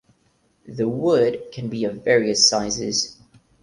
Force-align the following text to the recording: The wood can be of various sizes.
The 0.67 0.89
wood 0.89 1.51
can 1.51 1.67
be 1.67 1.85
of 1.85 2.03
various 2.03 2.49
sizes. 2.49 3.19